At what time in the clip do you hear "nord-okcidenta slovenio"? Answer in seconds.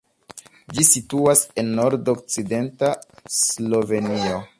1.81-4.41